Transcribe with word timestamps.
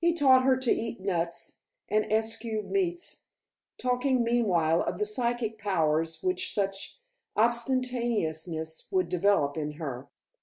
He 0.00 0.12
taught 0.12 0.42
her 0.42 0.58
to 0.58 0.70
eat 0.70 1.00
nuts, 1.00 1.60
and 1.88 2.04
eschew 2.12 2.60
meats, 2.60 3.28
talking 3.78 4.22
meanwhile 4.22 4.82
of 4.82 4.98
the 4.98 5.06
psychic 5.06 5.58
powers 5.58 6.22
which 6.22 6.52
such 6.52 6.98
abstemiousness 7.38 8.88
would 8.92 9.08
develop 9.08 9.56
in 9.56 9.72
her. 9.80 10.10